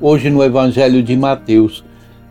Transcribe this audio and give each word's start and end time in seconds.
hoje 0.00 0.30
no 0.30 0.42
Evangelho 0.42 1.02
de 1.02 1.16
Mateus, 1.16 1.84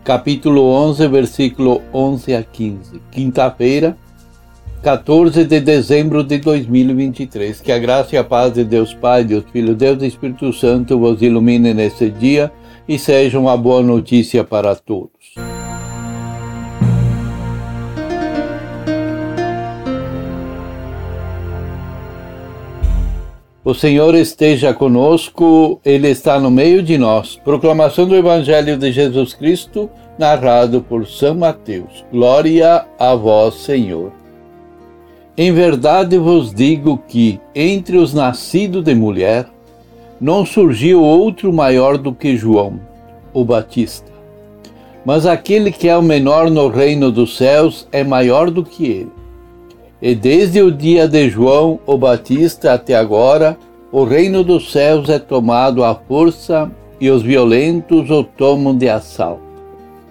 capítulo 0.04 0.62
11, 0.62 1.08
versículo 1.08 1.82
11 1.92 2.34
a 2.34 2.42
15. 2.42 3.00
Quinta-feira, 3.10 3.96
14 4.82 5.44
de 5.44 5.60
dezembro 5.60 6.22
de 6.22 6.38
2023. 6.38 7.60
Que 7.60 7.72
a 7.72 7.78
graça 7.78 8.14
e 8.14 8.18
a 8.18 8.24
paz 8.24 8.54
de 8.54 8.64
Deus 8.64 8.94
Pai, 8.94 9.24
Deus 9.24 9.44
Filho, 9.52 9.74
Deus 9.74 10.02
e 10.02 10.06
Espírito 10.06 10.52
Santo 10.52 10.98
vos 10.98 11.20
ilumine 11.22 11.74
nesse 11.74 12.10
dia 12.10 12.52
e 12.88 12.98
seja 12.98 13.38
uma 13.38 13.56
boa 13.56 13.82
notícia 13.82 14.44
para 14.44 14.76
todos. 14.76 15.55
O 23.66 23.74
Senhor 23.74 24.14
esteja 24.14 24.72
conosco, 24.72 25.80
Ele 25.84 26.08
está 26.08 26.38
no 26.38 26.52
meio 26.52 26.84
de 26.84 26.96
nós. 26.96 27.34
Proclamação 27.34 28.06
do 28.06 28.14
Evangelho 28.14 28.76
de 28.76 28.92
Jesus 28.92 29.34
Cristo, 29.34 29.90
narrado 30.16 30.80
por 30.80 31.04
São 31.04 31.34
Mateus. 31.34 32.04
Glória 32.12 32.86
a 32.96 33.14
vós, 33.16 33.56
Senhor. 33.56 34.12
Em 35.36 35.52
verdade 35.52 36.16
vos 36.16 36.54
digo 36.54 37.02
que, 37.08 37.40
entre 37.56 37.96
os 37.96 38.14
nascidos 38.14 38.84
de 38.84 38.94
mulher, 38.94 39.46
não 40.20 40.46
surgiu 40.46 41.02
outro 41.02 41.52
maior 41.52 41.98
do 41.98 42.14
que 42.14 42.36
João, 42.36 42.78
o 43.34 43.44
Batista. 43.44 44.12
Mas 45.04 45.26
aquele 45.26 45.72
que 45.72 45.88
é 45.88 45.96
o 45.98 46.02
menor 46.02 46.48
no 46.52 46.68
reino 46.68 47.10
dos 47.10 47.36
céus 47.36 47.88
é 47.90 48.04
maior 48.04 48.48
do 48.48 48.62
que 48.62 48.86
ele. 48.86 49.25
E 50.00 50.14
desde 50.14 50.60
o 50.62 50.70
dia 50.70 51.08
de 51.08 51.28
João 51.30 51.80
o 51.86 51.96
Batista 51.96 52.74
até 52.74 52.94
agora, 52.94 53.56
o 53.90 54.04
reino 54.04 54.44
dos 54.44 54.70
céus 54.70 55.08
é 55.08 55.18
tomado 55.18 55.82
à 55.82 55.94
força 55.94 56.70
e 57.00 57.08
os 57.10 57.22
violentos 57.22 58.10
o 58.10 58.22
tomam 58.22 58.76
de 58.76 58.88
assalto. 58.88 59.42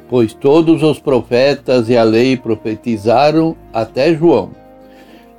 Pois 0.10 0.34
todos 0.34 0.82
os 0.84 1.00
profetas 1.00 1.90
e 1.90 1.98
a 1.98 2.04
lei 2.04 2.38
profetizaram 2.38 3.56
até 3.74 4.14
João. 4.14 4.52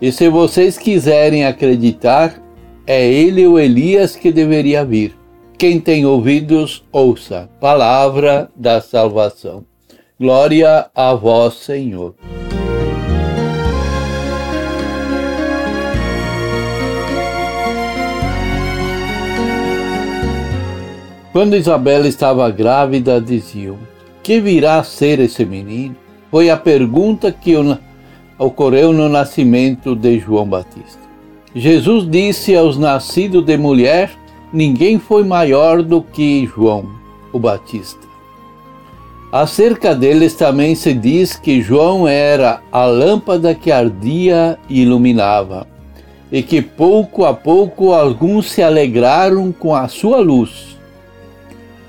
E 0.00 0.12
se 0.12 0.28
vocês 0.28 0.76
quiserem 0.76 1.44
acreditar, 1.44 2.40
é 2.86 3.04
ele 3.04 3.46
o 3.46 3.58
Elias 3.58 4.14
que 4.14 4.30
deveria 4.30 4.84
vir. 4.84 5.16
Quem 5.58 5.80
tem 5.80 6.04
ouvidos, 6.04 6.84
ouça. 6.92 7.48
Palavra 7.58 8.50
da 8.54 8.80
salvação. 8.80 9.64
Glória 10.20 10.86
a 10.94 11.14
vós, 11.14 11.54
Senhor. 11.54 12.14
Quando 21.36 21.54
Isabela 21.54 22.08
estava 22.08 22.50
grávida, 22.50 23.20
diziam: 23.20 23.76
Que 24.22 24.40
virá 24.40 24.78
a 24.78 24.82
ser 24.82 25.20
esse 25.20 25.44
menino? 25.44 25.94
Foi 26.30 26.48
a 26.48 26.56
pergunta 26.56 27.30
que 27.30 27.52
ocorreu 28.38 28.90
no 28.90 29.06
nascimento 29.06 29.94
de 29.94 30.18
João 30.18 30.46
Batista. 30.46 31.02
Jesus 31.54 32.08
disse 32.08 32.56
aos 32.56 32.78
nascidos 32.78 33.44
de 33.44 33.58
mulher: 33.58 34.10
Ninguém 34.50 34.98
foi 34.98 35.24
maior 35.24 35.82
do 35.82 36.00
que 36.00 36.46
João, 36.46 36.88
o 37.34 37.38
Batista. 37.38 38.06
Acerca 39.30 39.94
deles 39.94 40.32
também 40.32 40.74
se 40.74 40.94
diz 40.94 41.36
que 41.36 41.60
João 41.60 42.08
era 42.08 42.62
a 42.72 42.86
lâmpada 42.86 43.54
que 43.54 43.70
ardia 43.70 44.58
e 44.70 44.80
iluminava, 44.80 45.66
e 46.32 46.42
que 46.42 46.62
pouco 46.62 47.26
a 47.26 47.34
pouco 47.34 47.92
alguns 47.92 48.50
se 48.50 48.62
alegraram 48.62 49.52
com 49.52 49.74
a 49.74 49.86
sua 49.86 50.16
luz. 50.16 50.75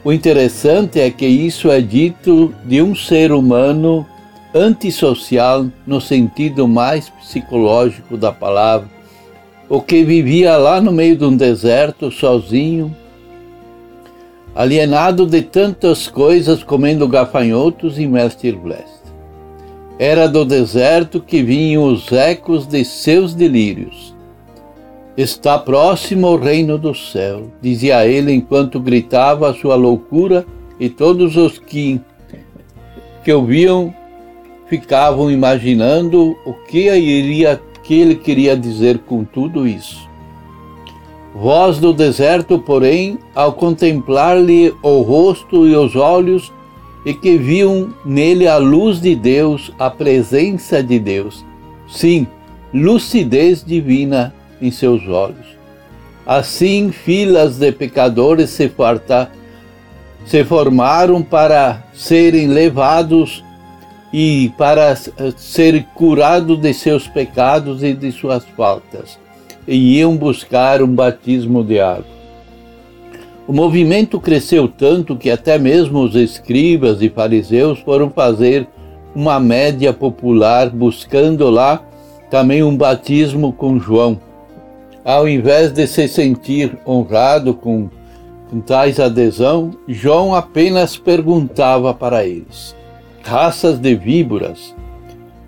O 0.07 0.13
interessante 0.13 1.01
é 1.01 1.11
que 1.11 1.25
isso 1.25 1.69
é 1.69 1.81
dito 1.81 2.55
de 2.63 2.81
um 2.81 2.95
ser 2.95 3.33
humano 3.33 4.07
antissocial 4.55 5.67
no 5.85 5.99
sentido 5.99 6.65
mais 6.65 7.09
psicológico 7.09 8.15
da 8.15 8.31
palavra, 8.31 8.87
o 9.67 9.81
que 9.81 10.05
vivia 10.05 10.55
lá 10.55 10.79
no 10.79 10.93
meio 10.93 11.17
de 11.17 11.25
um 11.25 11.35
deserto 11.35 12.09
sozinho, 12.09 12.95
alienado 14.55 15.25
de 15.25 15.41
tantas 15.41 16.07
coisas, 16.07 16.63
comendo 16.63 17.05
gafanhotos 17.05 17.99
e 17.99 18.07
mestre 18.07 18.53
blest. 18.53 19.01
Era 19.99 20.25
do 20.25 20.45
deserto 20.45 21.19
que 21.19 21.43
vinham 21.43 21.83
os 21.83 22.13
ecos 22.13 22.65
de 22.65 22.85
seus 22.85 23.35
delírios 23.35 24.15
Está 25.17 25.57
próximo 25.57 26.27
o 26.27 26.37
reino 26.37 26.77
do 26.77 26.93
céu, 26.93 27.51
dizia 27.59 28.07
ele 28.07 28.31
enquanto 28.31 28.79
gritava 28.79 29.49
a 29.49 29.53
sua 29.53 29.73
loucura, 29.73 30.45
e 30.79 30.89
todos 30.89 31.35
os 31.35 31.57
que, 31.57 31.99
que 33.23 33.33
ouviam 33.33 33.91
ficavam 34.67 35.31
imaginando 35.31 36.37
o 36.45 36.53
que, 36.53 36.87
iria, 36.95 37.59
que 37.81 37.95
ele 37.95 38.13
queria 38.13 38.55
dizer 38.55 38.99
com 38.99 39.23
tudo 39.23 39.67
isso. 39.67 40.07
Voz 41.33 41.79
do 41.79 41.93
deserto, 41.93 42.59
porém, 42.59 43.17
ao 43.33 43.53
contemplar-lhe 43.53 44.71
o 44.83 45.01
rosto 45.01 45.65
e 45.65 45.75
os 45.75 45.95
olhos, 45.95 46.53
e 47.03 47.11
que 47.11 47.39
viam 47.39 47.89
nele 48.05 48.47
a 48.47 48.57
luz 48.57 49.01
de 49.01 49.15
Deus, 49.15 49.71
a 49.79 49.89
presença 49.89 50.83
de 50.83 50.99
Deus. 50.99 51.43
Sim, 51.87 52.27
lucidez 52.71 53.63
divina 53.63 54.36
em 54.61 54.71
seus 54.71 55.07
olhos. 55.07 55.57
Assim, 56.25 56.91
filas 56.91 57.57
de 57.57 57.71
pecadores 57.71 58.49
se, 58.49 58.67
farta, 58.67 59.31
se 60.25 60.43
formaram 60.43 61.23
para 61.23 61.83
serem 61.93 62.47
levados 62.47 63.43
e 64.11 64.51
para 64.57 64.95
ser 65.37 65.85
curados 65.95 66.59
de 66.59 66.73
seus 66.73 67.07
pecados 67.07 67.83
e 67.83 67.93
de 67.93 68.11
suas 68.11 68.43
faltas, 68.57 69.17
e 69.67 69.99
iam 69.99 70.15
buscar 70.17 70.81
um 70.81 70.93
batismo 70.93 71.63
de 71.63 71.79
água. 71.79 72.17
O 73.47 73.53
movimento 73.53 74.19
cresceu 74.19 74.67
tanto 74.67 75.15
que 75.15 75.29
até 75.29 75.57
mesmo 75.57 76.01
os 76.01 76.15
escribas 76.15 77.01
e 77.01 77.09
fariseus 77.09 77.79
foram 77.79 78.09
fazer 78.09 78.67
uma 79.15 79.39
média 79.39 79.93
popular 79.93 80.69
buscando 80.69 81.49
lá 81.49 81.81
também 82.29 82.61
um 82.61 82.75
batismo 82.75 83.53
com 83.53 83.79
João 83.79 84.19
ao 85.07 85.25
invés 85.25 85.71
de 85.71 85.87
se 85.87 86.05
sentir 86.05 86.77
honrado 86.85 87.53
com, 87.53 87.89
com 88.49 88.59
tais 88.59 88.99
adesão, 88.99 89.71
João 89.87 90.35
apenas 90.35 90.97
perguntava 90.97 91.93
para 91.93 92.25
eles: 92.25 92.75
Raças 93.23 93.79
de 93.79 93.95
víboras, 93.95 94.75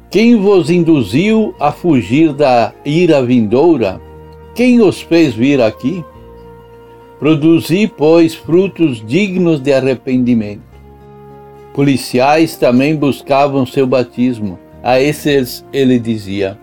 quem 0.10 0.38
vos 0.38 0.70
induziu 0.70 1.54
a 1.60 1.74
fugir 1.74 2.32
da 2.32 2.72
ira 2.86 3.22
vindoura? 3.22 4.00
Quem 4.56 4.82
os 4.82 5.02
fez 5.02 5.34
vir 5.36 5.62
aqui? 5.62 6.06
Produzi, 7.20 7.86
pois, 7.86 8.34
frutos 8.34 9.06
dignos 9.06 9.60
de 9.60 9.74
arrependimento. 9.74 10.64
Policiais 11.74 12.56
também 12.56 12.96
buscavam 12.96 13.66
seu 13.66 13.86
batismo. 13.86 14.58
A 14.82 15.02
esses 15.02 15.66
ele 15.74 16.00
dizia: 16.00 16.58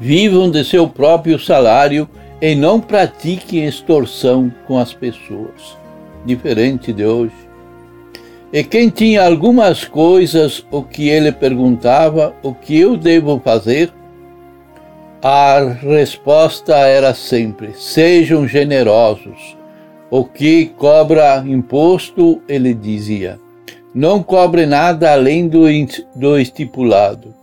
vivam 0.00 0.50
de 0.50 0.64
seu 0.64 0.88
próprio 0.88 1.38
salário 1.38 2.08
e 2.40 2.54
não 2.54 2.80
pratiquem 2.80 3.66
extorsão 3.66 4.52
com 4.66 4.78
as 4.78 4.92
pessoas. 4.92 5.76
Diferente 6.24 6.92
de 6.92 7.04
hoje. 7.04 7.46
E 8.52 8.62
quem 8.62 8.88
tinha 8.88 9.26
algumas 9.26 9.84
coisas, 9.84 10.64
o 10.70 10.82
que 10.82 11.08
ele 11.08 11.32
perguntava, 11.32 12.34
o 12.42 12.54
que 12.54 12.78
eu 12.78 12.96
devo 12.96 13.40
fazer? 13.44 13.92
A 15.22 15.58
resposta 15.60 16.74
era 16.76 17.12
sempre: 17.14 17.72
sejam 17.74 18.46
generosos. 18.46 19.56
O 20.08 20.24
que 20.24 20.66
cobra 20.66 21.42
imposto, 21.44 22.40
ele 22.48 22.72
dizia, 22.72 23.40
não 23.92 24.22
cobre 24.22 24.64
nada 24.64 25.12
além 25.12 25.48
do, 25.48 25.64
do 26.14 26.38
estipulado. 26.38 27.34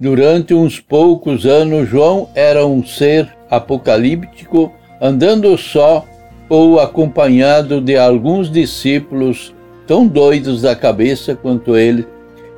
Durante 0.00 0.54
uns 0.54 0.78
poucos 0.78 1.44
anos, 1.44 1.88
João 1.88 2.28
era 2.32 2.64
um 2.64 2.86
ser 2.86 3.28
apocalíptico, 3.50 4.72
andando 5.00 5.58
só 5.58 6.04
ou 6.48 6.78
acompanhado 6.78 7.80
de 7.80 7.96
alguns 7.96 8.50
discípulos 8.50 9.52
tão 9.88 10.06
doidos 10.06 10.62
da 10.62 10.76
cabeça 10.76 11.34
quanto 11.34 11.76
ele, 11.76 12.06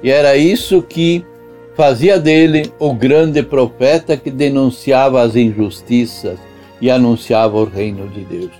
e 0.03 0.11
era 0.11 0.37
isso 0.37 0.83
que 0.83 1.25
fazia 1.75 2.19
dele 2.19 2.71
o 2.79 2.93
grande 2.93 3.43
profeta 3.43 4.19
que 4.19 4.31
denunciava 4.31 5.23
as 5.23 5.35
injustiças 5.35 6.39
e 6.79 6.91
anunciava 6.91 7.57
o 7.57 7.65
reino 7.65 8.07
de 8.09 8.21
Deus. 8.23 8.51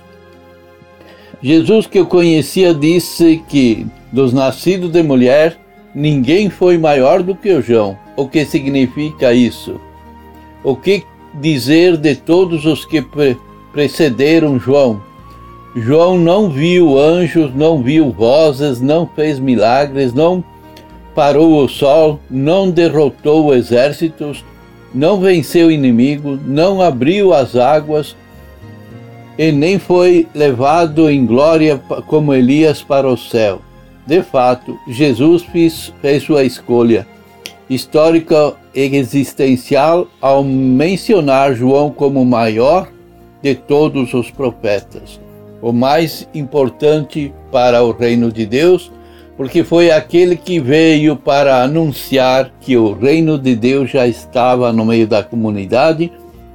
Jesus, 1.41 1.85
que 1.85 1.99
eu 1.99 2.05
conhecia, 2.07 2.73
disse 2.73 3.43
que 3.47 3.85
dos 4.11 4.33
nascidos 4.33 4.91
de 4.91 5.03
mulher, 5.03 5.57
ninguém 5.93 6.49
foi 6.49 6.77
maior 6.77 7.21
do 7.21 7.35
que 7.35 7.51
o 7.51 7.61
João. 7.61 7.97
O 8.15 8.27
que 8.27 8.45
significa 8.45 9.33
isso? 9.33 9.79
O 10.63 10.75
que 10.75 11.03
dizer 11.33 11.97
de 11.97 12.15
todos 12.15 12.65
os 12.65 12.85
que 12.85 13.01
pre 13.01 13.37
precederam 13.71 14.59
João? 14.59 15.01
João 15.75 16.17
não 16.17 16.49
viu 16.49 16.99
anjos, 16.99 17.53
não 17.55 17.81
viu 17.81 18.11
vozes, 18.11 18.81
não 18.81 19.07
fez 19.15 19.39
milagres, 19.39 20.13
não 20.13 20.43
parou 21.15 21.63
o 21.63 21.69
sol, 21.69 22.19
não 22.29 22.69
derrotou 22.69 23.53
exércitos, 23.53 24.43
não 24.93 25.21
venceu 25.21 25.71
inimigo, 25.71 26.37
não 26.45 26.81
abriu 26.81 27.33
as 27.33 27.55
águas 27.55 28.15
e 29.37 29.51
nem 29.51 29.79
foi 29.79 30.27
levado 30.35 31.09
em 31.09 31.25
glória 31.25 31.81
como 32.05 32.33
Elias 32.33 32.83
para 32.83 33.07
o 33.07 33.17
céu. 33.17 33.61
De 34.11 34.21
fato, 34.21 34.77
Jesus 34.89 35.41
fez, 35.41 35.93
fez 36.01 36.23
sua 36.23 36.43
escolha 36.43 37.07
histórica 37.69 38.53
e 38.75 38.93
existencial 38.97 40.05
ao 40.19 40.43
mencionar 40.43 41.55
João 41.55 41.89
como 41.89 42.21
o 42.21 42.25
maior 42.25 42.89
de 43.41 43.55
todos 43.55 44.13
os 44.13 44.29
profetas, 44.29 45.17
o 45.61 45.71
mais 45.71 46.27
importante 46.33 47.33
para 47.53 47.81
o 47.85 47.93
reino 47.93 48.29
de 48.29 48.45
Deus 48.45 48.91
porque 49.37 49.63
foi 49.63 49.91
aquele 49.91 50.35
que 50.35 50.59
veio 50.59 51.15
para 51.15 51.63
anunciar 51.63 52.51
que 52.59 52.75
o 52.75 52.91
reino 52.91 53.39
de 53.39 53.55
Deus 53.55 53.91
já 53.91 54.05
estava 54.05 54.73
no 54.73 54.83
meio 54.83 55.07
da 55.07 55.23
comunidade 55.23 56.11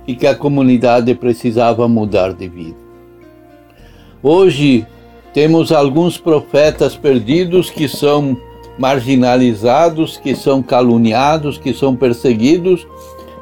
e 0.07 0.15
que 0.15 0.27
a 0.27 0.35
comunidade 0.35 1.15
precisava 1.15 1.89
mudar 1.89 2.35
de 2.35 2.49
vida. 2.49 2.77
Hoje 4.23 4.87
temos 5.37 5.71
alguns 5.71 6.17
profetas 6.17 6.97
perdidos 6.97 7.69
que 7.69 7.87
são 7.87 8.39
marginalizados, 8.79 10.17
que 10.17 10.35
são 10.35 10.63
caluniados, 10.63 11.59
que 11.59 11.75
são 11.75 11.95
perseguidos, 11.95 12.87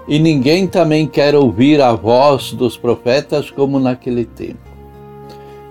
e 0.08 0.19
ninguém 0.19 0.67
também 0.67 1.06
quer 1.06 1.37
ouvir 1.37 1.81
a 1.81 1.93
voz 1.93 2.52
dos 2.52 2.76
profetas 2.76 3.49
como 3.49 3.79
naquele 3.79 4.25
tempo. 4.25 4.58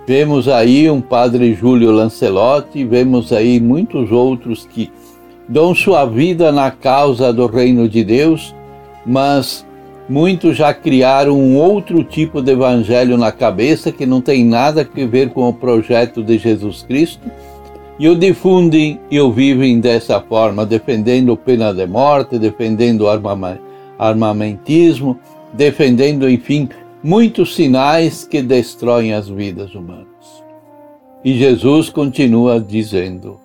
Vemos 0.07 0.47
aí 0.47 0.89
um 0.89 1.01
padre 1.01 1.53
Júlio 1.53 1.91
Lancelotti, 1.91 2.85
vemos 2.85 3.33
aí 3.33 3.59
muitos 3.59 4.09
outros 4.09 4.65
que 4.65 4.89
dão 5.49 5.75
sua 5.75 6.05
vida 6.05 6.53
na 6.53 6.71
causa 6.71 7.33
do 7.33 7.47
reino 7.47 7.89
de 7.89 8.01
Deus, 8.01 8.55
mas 9.05 9.65
muitos 10.07 10.57
já 10.57 10.73
criaram 10.73 11.37
um 11.39 11.57
outro 11.57 12.03
tipo 12.03 12.41
de 12.41 12.51
evangelho 12.51 13.17
na 13.17 13.31
cabeça 13.31 13.91
que 13.91 14.05
não 14.05 14.21
tem 14.21 14.43
nada 14.43 14.81
a 14.81 15.05
ver 15.05 15.29
com 15.29 15.47
o 15.47 15.53
projeto 15.53 16.23
de 16.23 16.37
Jesus 16.37 16.83
Cristo 16.83 17.29
e 17.99 18.09
o 18.09 18.15
difundem 18.15 18.99
e 19.09 19.19
o 19.19 19.31
vivem 19.31 19.79
dessa 19.79 20.19
forma, 20.19 20.65
defendendo 20.65 21.37
pena 21.37 21.73
de 21.73 21.85
morte, 21.85 22.39
defendendo 22.39 23.05
armamentismo, 23.97 25.17
defendendo, 25.53 26.29
enfim, 26.29 26.67
muitos 27.03 27.55
sinais 27.55 28.25
que 28.25 28.41
destroem 28.41 29.13
as 29.13 29.29
vidas 29.29 29.75
humanas. 29.75 30.07
E 31.23 31.37
Jesus 31.37 31.89
continua 31.89 32.59
dizendo: 32.59 33.39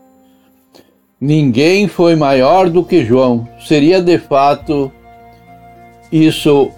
Ninguém 1.20 1.86
foi 1.86 2.16
maior 2.16 2.70
do 2.70 2.82
que 2.82 3.04
João. 3.04 3.46
Seria 3.60 4.00
de 4.00 4.18
fato 4.18 4.90
isso 6.10 6.70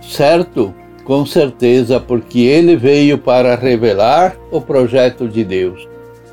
certo? 0.00 0.74
Com 1.04 1.26
certeza, 1.26 2.00
porque 2.00 2.40
ele 2.40 2.76
veio 2.76 3.18
para 3.18 3.54
revelar 3.54 4.36
o 4.50 4.60
projeto 4.60 5.28
de 5.28 5.44
Deus. 5.44 5.86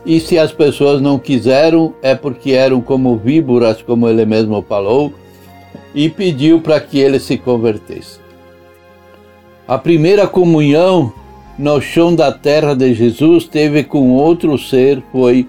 E 0.06 0.20
se 0.20 0.40
as 0.40 0.52
pessoas 0.52 1.02
não 1.02 1.20
quiseram, 1.20 1.94
é 2.02 2.16
porque 2.16 2.52
eram 2.52 2.82
como 2.82 3.18
víboras, 3.18 3.82
como 3.82 4.08
ele 4.08 4.26
mesmo 4.26 4.64
falou, 4.68 5.14
e 5.94 6.10
pediu 6.10 6.60
para 6.62 6.80
que 6.80 7.00
ele 7.00 7.20
se 7.20 7.38
convertesse. 7.38 8.20
A 9.68 9.78
primeira 9.78 10.26
comunhão 10.26 11.14
no 11.58 11.80
chão 11.82 12.16
da 12.16 12.32
terra 12.32 12.74
de 12.74 12.94
Jesus 12.94 13.46
teve 13.46 13.84
com 13.84 14.12
outro 14.12 14.58
ser, 14.58 15.04
foi 15.12 15.48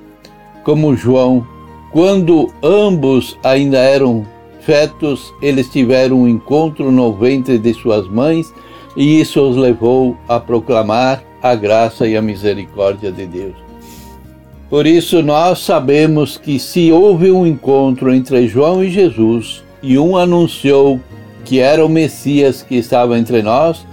como 0.64 0.96
João. 0.96 1.46
Quando 1.92 2.52
ambos 2.62 3.38
ainda 3.42 3.78
eram 3.78 4.26
fetos, 4.64 5.32
eles 5.42 5.68
tiveram 5.68 6.22
um 6.22 6.28
encontro 6.28 6.90
no 6.90 7.12
ventre 7.12 7.58
de 7.58 7.74
suas 7.74 8.08
mães 8.08 8.52
e 8.96 9.20
isso 9.20 9.40
os 9.40 9.56
levou 9.56 10.16
a 10.28 10.38
proclamar 10.38 11.22
a 11.42 11.54
graça 11.54 12.06
e 12.06 12.16
a 12.16 12.22
misericórdia 12.22 13.10
de 13.10 13.26
Deus. 13.26 13.54
Por 14.70 14.86
isso, 14.86 15.22
nós 15.22 15.58
sabemos 15.58 16.38
que 16.38 16.58
se 16.58 16.90
houve 16.90 17.30
um 17.30 17.46
encontro 17.46 18.14
entre 18.14 18.46
João 18.48 18.82
e 18.82 18.90
Jesus, 18.90 19.62
e 19.82 19.98
um 19.98 20.16
anunciou 20.16 20.98
que 21.44 21.58
era 21.58 21.84
o 21.84 21.88
Messias 21.88 22.62
que 22.62 22.76
estava 22.76 23.18
entre 23.18 23.42
nós, 23.42 23.84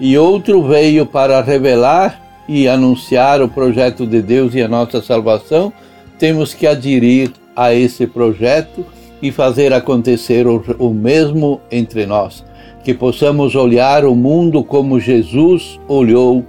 e 0.00 0.18
outro 0.18 0.62
veio 0.62 1.06
para 1.06 1.40
revelar 1.42 2.20
e 2.48 2.66
anunciar 2.66 3.40
o 3.40 3.48
projeto 3.48 4.06
de 4.06 4.20
Deus 4.20 4.54
e 4.54 4.62
a 4.62 4.68
nossa 4.68 5.00
salvação, 5.00 5.72
temos 6.18 6.54
que 6.54 6.66
aderir 6.66 7.30
a 7.54 7.72
esse 7.72 8.06
projeto 8.06 8.84
e 9.22 9.30
fazer 9.30 9.72
acontecer 9.72 10.46
o, 10.46 10.62
o 10.78 10.92
mesmo 10.92 11.60
entre 11.70 12.06
nós. 12.06 12.44
Que 12.84 12.94
possamos 12.94 13.54
olhar 13.54 14.04
o 14.04 14.14
mundo 14.14 14.62
como 14.62 15.00
Jesus 15.00 15.80
olhou, 15.88 16.44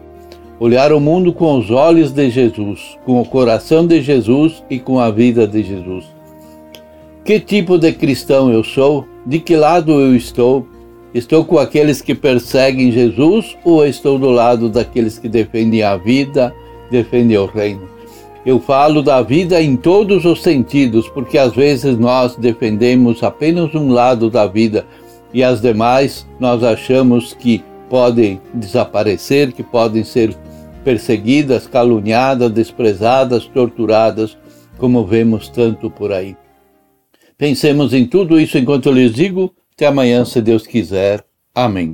olhar 0.59 0.91
o 0.91 0.99
mundo 0.99 1.33
com 1.33 1.57
os 1.57 1.71
olhos 1.71 2.11
de 2.11 2.29
Jesus, 2.29 2.97
com 3.05 3.19
o 3.21 3.25
coração 3.25 3.85
de 3.85 4.01
Jesus 4.01 4.63
e 4.69 4.79
com 4.79 4.99
a 4.99 5.09
vida 5.09 5.47
de 5.47 5.63
Jesus. 5.63 6.05
Que 7.23 7.39
tipo 7.39 7.77
de 7.77 7.91
cristão 7.91 8.51
eu 8.51 8.63
sou? 8.63 9.05
De 9.25 9.39
que 9.39 9.55
lado 9.55 9.91
eu 9.91 10.15
estou? 10.15 10.65
Estou 11.13 11.43
com 11.43 11.57
aqueles 11.57 12.01
que 12.01 12.13
perseguem 12.13 12.91
Jesus 12.91 13.57
ou 13.63 13.85
estou 13.85 14.19
do 14.19 14.29
lado 14.29 14.69
daqueles 14.69 15.17
que 15.17 15.27
defendem 15.27 15.81
a 15.81 15.97
vida, 15.97 16.53
defendem 16.91 17.37
o 17.37 17.45
reino? 17.45 17.96
Eu 18.47 18.61
falo 18.61 19.03
da 19.03 19.21
vida 19.21 19.61
em 19.61 19.75
todos 19.75 20.23
os 20.23 20.41
sentidos, 20.41 21.09
porque 21.09 21.37
às 21.37 21.53
vezes 21.53 21.97
nós 21.97 22.37
defendemos 22.37 23.21
apenas 23.21 23.75
um 23.75 23.91
lado 23.91 24.29
da 24.29 24.47
vida 24.47 24.87
e 25.33 25.43
as 25.43 25.59
demais 25.59 26.25
nós 26.39 26.63
achamos 26.63 27.33
que 27.33 27.61
podem 27.89 28.39
desaparecer, 28.53 29.51
que 29.51 29.61
podem 29.61 30.01
ser 30.05 30.33
perseguidas, 30.81 31.67
caluniadas, 31.67 32.49
desprezadas, 32.49 33.45
torturadas, 33.47 34.37
como 34.77 35.05
vemos 35.05 35.49
tanto 35.49 35.91
por 35.91 36.13
aí. 36.13 36.33
Pensemos 37.37 37.93
em 37.93 38.05
tudo 38.05 38.39
isso 38.39 38.57
enquanto 38.57 38.85
eu 38.85 38.93
lhes 38.93 39.13
digo 39.13 39.53
até 39.75 39.87
amanhã, 39.87 40.23
se 40.23 40.41
Deus 40.41 40.65
quiser. 40.65 41.21
Amém. 41.53 41.93